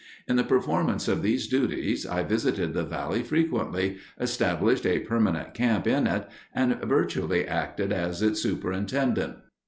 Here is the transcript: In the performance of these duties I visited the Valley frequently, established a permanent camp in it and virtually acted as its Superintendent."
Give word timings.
In 0.27 0.35
the 0.35 0.43
performance 0.43 1.07
of 1.07 1.21
these 1.21 1.45
duties 1.47 2.07
I 2.07 2.23
visited 2.23 2.73
the 2.73 2.81
Valley 2.83 3.21
frequently, 3.21 3.97
established 4.19 4.83
a 4.83 4.97
permanent 5.01 5.53
camp 5.53 5.85
in 5.85 6.07
it 6.07 6.27
and 6.55 6.81
virtually 6.81 7.47
acted 7.47 7.93
as 7.93 8.23
its 8.23 8.41
Superintendent." 8.41 9.35